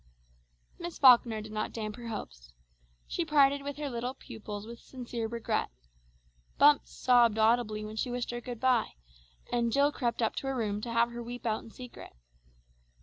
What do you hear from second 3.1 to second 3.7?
parted